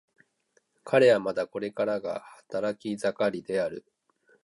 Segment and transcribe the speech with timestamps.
[0.83, 3.85] 彼はまだこれからが働き盛りである。